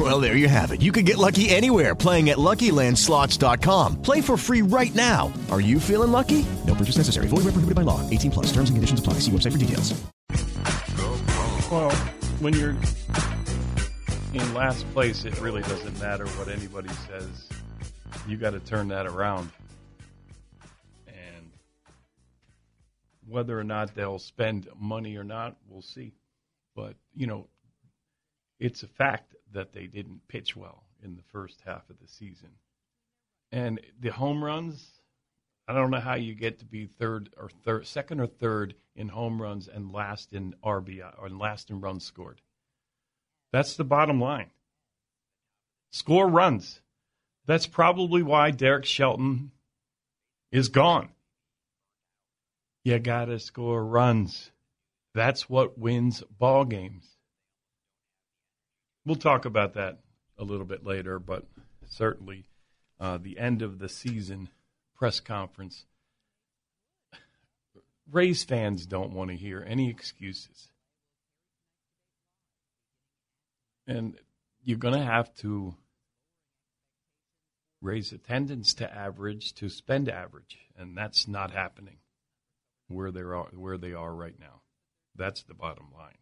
[0.00, 0.80] Well, there you have it.
[0.80, 4.00] You can get lucky anywhere playing at LuckyLandSlots.com.
[4.00, 5.30] Play for free right now.
[5.50, 6.46] Are you feeling lucky?
[6.66, 7.26] No purchase necessary.
[7.26, 8.08] Void where prohibited by law.
[8.08, 8.46] 18 plus.
[8.46, 9.18] Terms and conditions apply.
[9.20, 9.92] See website for details.
[11.70, 11.90] Well,
[12.40, 12.70] when you're
[14.32, 17.50] in last place, it really doesn't matter what anybody says.
[18.26, 19.50] You got to turn that around.
[21.08, 21.50] And
[23.28, 26.14] whether or not they'll spend money or not, we'll see.
[26.74, 27.48] But, you know,
[28.58, 32.50] it's a fact that they didn't pitch well in the first half of the season.
[33.52, 35.00] And the home runs,
[35.66, 39.08] I don't know how you get to be third or third, second or third in
[39.08, 42.40] home runs and last in RBI or last in runs scored.
[43.52, 44.50] That's the bottom line.
[45.90, 46.80] Score runs.
[47.46, 49.50] That's probably why Derek Shelton
[50.52, 51.08] is gone.
[52.84, 54.52] You got to score runs.
[55.14, 57.16] That's what wins ball games.
[59.04, 59.98] We'll talk about that
[60.38, 61.46] a little bit later, but
[61.86, 62.44] certainly
[62.98, 64.50] uh, the end of the season
[64.94, 65.86] press conference.
[68.10, 70.68] Rays fans don't want to hear any excuses.
[73.86, 74.16] And
[74.62, 75.74] you're going to have to
[77.80, 81.96] raise attendance to average to spend average, and that's not happening
[82.88, 84.60] where they are where they are right now.
[85.16, 86.18] That's the bottom line.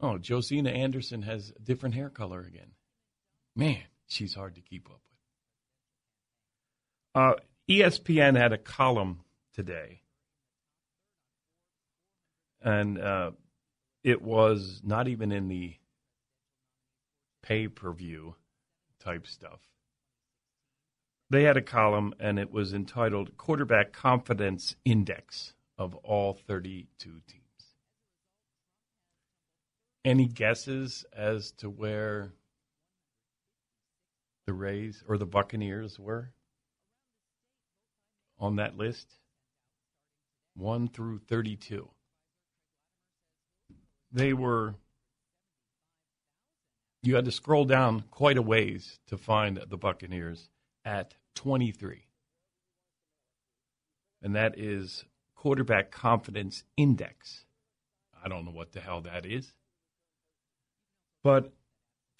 [0.00, 2.72] Oh, Josina Anderson has a different hair color again.
[3.54, 5.00] Man, she's hard to keep up
[7.14, 7.22] with.
[7.22, 7.34] Uh,
[7.68, 9.20] ESPN had a column
[9.54, 10.02] today,
[12.60, 13.30] and uh,
[14.04, 15.74] it was not even in the
[17.42, 18.34] pay per view
[19.00, 19.60] type stuff.
[21.30, 27.45] They had a column, and it was entitled Quarterback Confidence Index of all 32 teams.
[30.06, 32.30] Any guesses as to where
[34.46, 36.30] the Rays or the Buccaneers were
[38.38, 39.14] on that list?
[40.54, 41.90] 1 through 32.
[44.12, 44.76] They were,
[47.02, 50.50] you had to scroll down quite a ways to find the Buccaneers
[50.84, 52.06] at 23.
[54.22, 57.44] And that is quarterback confidence index.
[58.24, 59.52] I don't know what the hell that is
[61.26, 61.52] but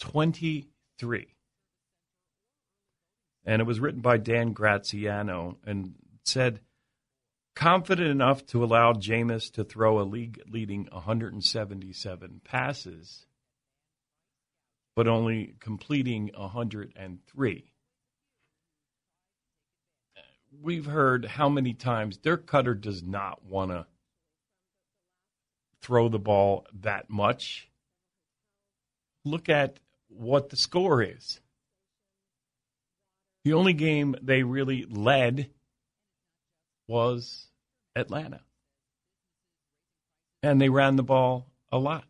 [0.00, 1.28] 23.
[3.44, 5.94] And it was written by Dan Graziano and
[6.24, 6.58] said,
[7.54, 13.26] confident enough to allow Jameis to throw a league leading 177 passes,
[14.96, 17.72] but only completing 103.
[20.60, 23.86] We've heard how many times Dirk Koetter does not want to
[25.80, 27.68] throw the ball that much
[29.26, 29.78] look at
[30.08, 31.40] what the score is.
[33.44, 35.50] The only game they really led
[36.88, 37.46] was
[37.94, 38.40] Atlanta.
[40.42, 42.04] And they ran the ball a lot.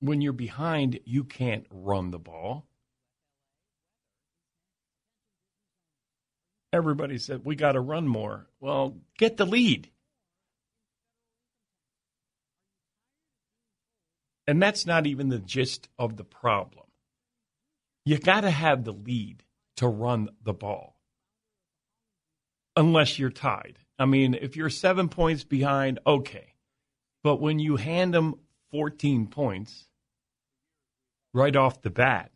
[0.00, 2.66] When you're behind, you can't run the ball.
[6.72, 8.46] Everybody said, we got to run more.
[8.60, 9.90] Well, get the lead.
[14.46, 16.84] And that's not even the gist of the problem.
[18.04, 19.42] You got to have the lead
[19.78, 21.00] to run the ball,
[22.76, 23.78] unless you're tied.
[23.98, 26.54] I mean, if you're seven points behind, okay.
[27.24, 28.36] But when you hand them
[28.70, 29.88] 14 points
[31.34, 32.30] right off the bat,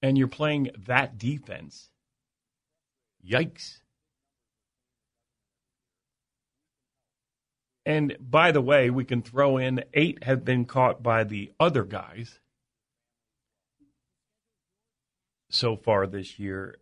[0.00, 1.90] and you're playing that defense,
[3.24, 3.81] yikes.
[7.84, 11.84] And by the way, we can throw in eight have been caught by the other
[11.84, 12.38] guys
[15.50, 16.78] so far this year.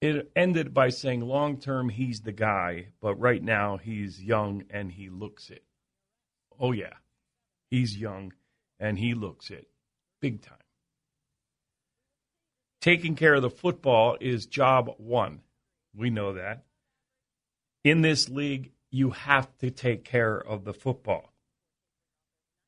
[0.00, 4.92] It ended by saying long term he's the guy, but right now he's young and
[4.92, 5.64] he looks it.
[6.60, 6.94] Oh, yeah.
[7.70, 8.34] He's young
[8.78, 9.68] and he looks it
[10.20, 10.56] big time.
[12.80, 15.40] Taking care of the football is job one.
[15.94, 16.64] We know that.
[17.82, 21.32] In this league, you have to take care of the football.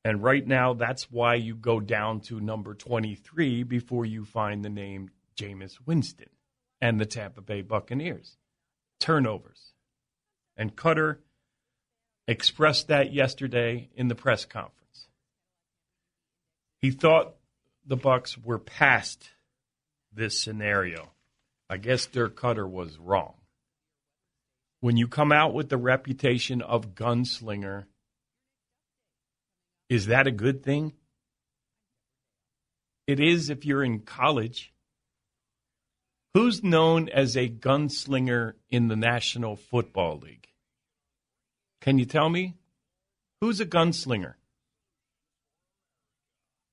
[0.03, 4.69] And right now, that's why you go down to number 23 before you find the
[4.69, 6.29] name Jameis Winston
[6.81, 8.35] and the Tampa Bay Buccaneers.
[8.99, 9.71] Turnovers.
[10.57, 11.19] And Koetter
[12.27, 15.07] expressed that yesterday in the press conference.
[16.77, 17.35] He thought
[17.85, 19.29] the Bucks were past
[20.11, 21.13] this scenario.
[21.69, 23.35] I guess Dirk Koetter was wrong.
[24.79, 27.85] When you come out with the reputation of gunslinger,
[29.89, 30.93] is that a good thing?
[33.07, 34.73] It is if you're in college.
[36.33, 40.47] Who's known as a gunslinger in the National Football League?
[41.81, 42.55] Can you tell me?
[43.41, 44.33] Who's a gunslinger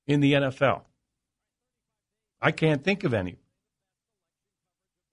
[0.06, 0.82] in the NFL?
[2.42, 3.38] I can't think of any.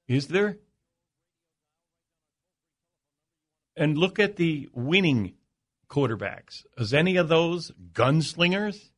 [0.08, 0.58] Is there?
[3.76, 5.34] And look at the winning
[5.90, 6.66] quarterbacks.
[6.78, 8.90] Is any of those gunslingers?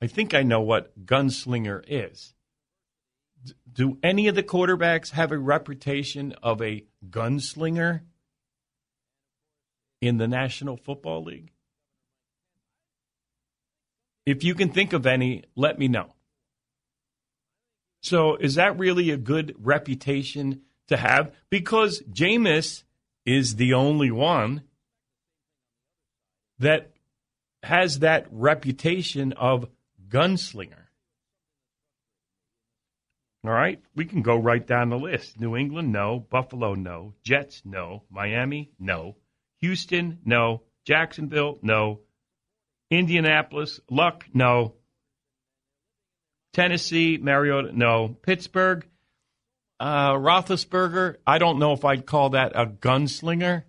[0.00, 2.34] I think I know what gunslinger is.
[3.72, 8.02] Do any of the quarterbacks have a reputation of a gunslinger
[10.00, 11.52] in the National Football League?
[14.24, 16.14] If you can think of any, let me know.
[18.02, 21.32] So, is that really a good reputation to have?
[21.50, 22.84] Because Jameis
[23.24, 24.62] is the only one
[26.58, 26.92] that
[27.62, 29.68] has that reputation of
[30.08, 30.86] gunslinger.
[33.44, 35.38] All right, we can go right down the list.
[35.38, 36.18] New England, no.
[36.18, 37.14] Buffalo, no.
[37.22, 38.02] Jets, no.
[38.10, 39.16] Miami, no.
[39.60, 40.62] Houston, no.
[40.84, 42.00] Jacksonville, no.
[42.90, 44.74] Indianapolis, Luck, no.
[46.54, 48.16] Tennessee, Mariota, no.
[48.22, 48.84] Pittsburgh,
[49.78, 53.64] uh, Roethlisberger, I don't know if I'd call that a gunslinger.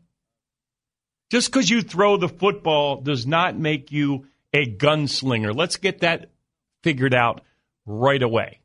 [1.30, 5.56] Just because you throw the football does not make you a gunslinger.
[5.56, 6.32] Let's get that
[6.84, 7.42] figured out
[7.86, 8.62] right away.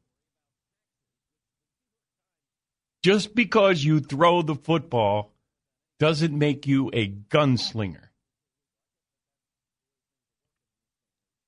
[3.02, 5.32] Just because you throw the football
[5.98, 8.08] doesn't make you a gunslinger.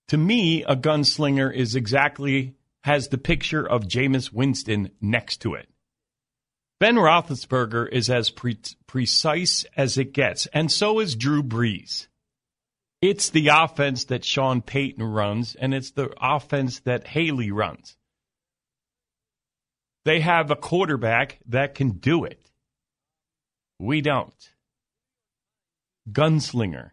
[0.08, 5.68] To me, a gunslinger is exactly has the picture of Jameis Winston next to it.
[6.80, 12.08] Ben Roethlisberger is as pre- precise as it gets, and so is Drew Brees.
[13.00, 17.96] It's the offense that Sean Payton runs, and it's the offense that Haley runs.
[20.04, 22.50] They have a quarterback that can do it.
[23.78, 24.50] We don't.
[26.10, 26.90] Gunslinger.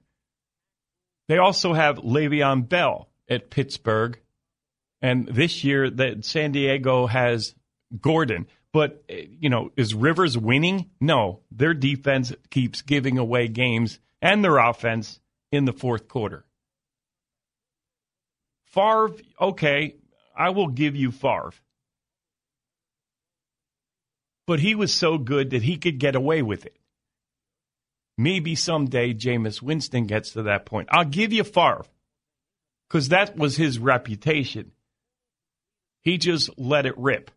[1.28, 4.20] They also have Le'Veon Bell at Pittsburgh,
[5.02, 7.56] and this year that San Diego has
[8.00, 8.48] Gordon.
[8.74, 10.90] But eh, you know, is Rivers winning?
[11.00, 15.20] No, their defense keeps giving away games, and their offense
[15.52, 16.46] in the fourth quarter.
[18.66, 19.96] Favre, okay,
[20.36, 21.52] I will give you Favre
[24.52, 26.76] but he was so good that he could get away with it.
[28.18, 30.90] Maybe someday Jameis Winston gets to that point.
[30.92, 31.86] I'll give you Favre
[32.90, 34.74] because that was his reputation.
[36.02, 37.32] He just let it rip.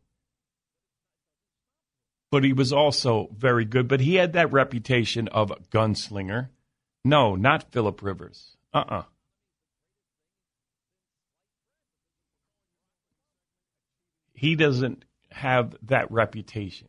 [2.35, 3.87] But he was also very good.
[3.87, 6.49] But he had that reputation of a gunslinger.
[7.05, 8.57] No, not Philip Rivers.
[8.75, 8.99] Uh uh-uh.
[8.99, 9.03] uh
[14.33, 16.89] He doesn't have that reputation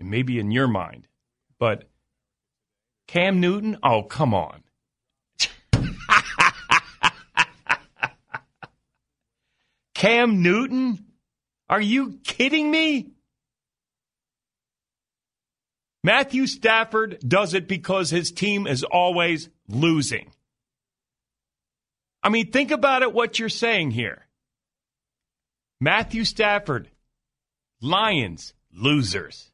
[0.00, 1.06] maybe in your mind,
[1.60, 1.88] but
[3.06, 4.64] Cam Newton, oh, come on.
[9.94, 11.06] Cam Newton?
[11.68, 13.12] Are you kidding me?
[16.02, 20.30] Matthew Stafford does it because his team is always losing.
[22.22, 24.26] I mean, think about it what you're saying here.
[25.80, 26.88] Matthew Stafford,
[27.80, 29.50] Lions, losers.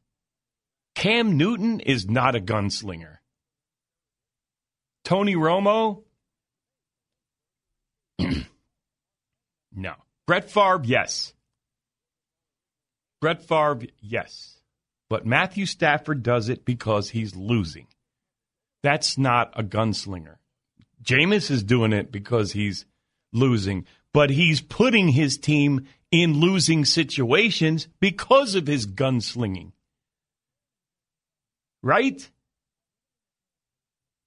[0.95, 3.17] Cam Newton is not a gunslinger.
[5.05, 6.03] Tony Romo?
[8.19, 9.93] no.
[10.25, 11.33] Brett Favre, yes.
[13.21, 14.56] Brett Favre, yes.
[15.09, 17.87] But Matthew Stafford does it because he's losing.
[18.83, 20.35] That's not a gunslinger.
[21.03, 22.85] Jameis is doing it because he's
[23.31, 29.71] losing, but he's putting his team in losing situations because of his gunslinging.
[31.83, 32.29] Right?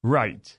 [0.02, 0.58] Right.